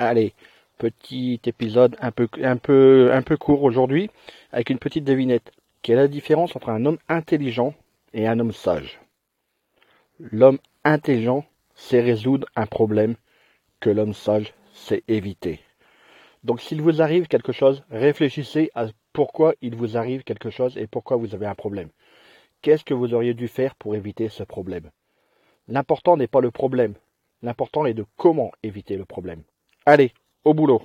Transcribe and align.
Allez, 0.00 0.32
petit 0.78 1.40
épisode 1.46 1.96
un 1.98 2.12
peu, 2.12 2.28
un 2.40 2.56
peu, 2.56 3.10
un 3.12 3.22
peu 3.22 3.36
court 3.36 3.64
aujourd'hui, 3.64 4.10
avec 4.52 4.70
une 4.70 4.78
petite 4.78 5.02
devinette. 5.02 5.50
Quelle 5.82 5.98
est 5.98 6.02
la 6.02 6.06
différence 6.06 6.54
entre 6.54 6.68
un 6.68 6.86
homme 6.86 6.98
intelligent 7.08 7.74
et 8.14 8.28
un 8.28 8.38
homme 8.38 8.52
sage? 8.52 9.00
L'homme 10.20 10.60
intelligent 10.84 11.44
sait 11.74 12.00
résoudre 12.00 12.46
un 12.54 12.66
problème 12.66 13.16
que 13.80 13.90
l'homme 13.90 14.14
sage 14.14 14.54
sait 14.72 15.02
éviter. 15.08 15.58
Donc 16.44 16.60
s'il 16.60 16.80
vous 16.80 17.02
arrive 17.02 17.26
quelque 17.26 17.52
chose, 17.52 17.82
réfléchissez 17.90 18.70
à 18.76 18.86
pourquoi 19.12 19.54
il 19.62 19.74
vous 19.74 19.96
arrive 19.96 20.22
quelque 20.22 20.50
chose 20.50 20.78
et 20.78 20.86
pourquoi 20.86 21.16
vous 21.16 21.34
avez 21.34 21.46
un 21.46 21.56
problème. 21.56 21.88
Qu'est-ce 22.62 22.84
que 22.84 22.94
vous 22.94 23.14
auriez 23.14 23.34
dû 23.34 23.48
faire 23.48 23.74
pour 23.74 23.96
éviter 23.96 24.28
ce 24.28 24.44
problème? 24.44 24.92
L'important 25.66 26.16
n'est 26.16 26.28
pas 26.28 26.40
le 26.40 26.52
problème, 26.52 26.94
l'important 27.42 27.84
est 27.84 27.94
de 27.94 28.06
comment 28.16 28.52
éviter 28.62 28.96
le 28.96 29.04
problème. 29.04 29.42
Allez, 29.90 30.12
au 30.44 30.52
boulot 30.52 30.82